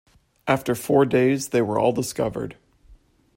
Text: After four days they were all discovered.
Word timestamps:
After 0.47 0.73
four 0.73 1.05
days 1.05 1.49
they 1.49 1.61
were 1.61 1.77
all 1.77 1.91
discovered. 1.91 2.57